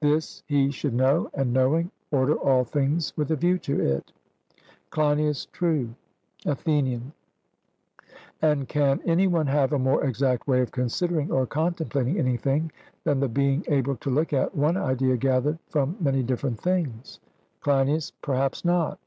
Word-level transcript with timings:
This 0.00 0.42
he 0.48 0.72
should 0.72 0.92
know, 0.92 1.30
and 1.34 1.52
knowing, 1.52 1.92
order 2.10 2.34
all 2.34 2.64
things 2.64 3.12
with 3.16 3.30
a 3.30 3.36
view 3.36 3.58
to 3.60 3.80
it. 3.80 4.10
CLEINIAS: 4.90 5.46
True. 5.52 5.90
ATHENIAN: 6.44 7.12
And 8.42 8.66
can 8.68 8.98
any 9.04 9.28
one 9.28 9.46
have 9.46 9.72
a 9.72 9.78
more 9.78 10.02
exact 10.02 10.48
way 10.48 10.62
of 10.62 10.72
considering 10.72 11.30
or 11.30 11.46
contemplating 11.46 12.18
anything, 12.18 12.72
than 13.04 13.20
the 13.20 13.28
being 13.28 13.64
able 13.68 13.94
to 13.98 14.10
look 14.10 14.32
at 14.32 14.52
one 14.56 14.76
idea 14.76 15.16
gathered 15.16 15.60
from 15.68 15.96
many 16.00 16.24
different 16.24 16.60
things? 16.60 17.20
CLEINIAS: 17.60 18.14
Perhaps 18.20 18.64
not. 18.64 18.98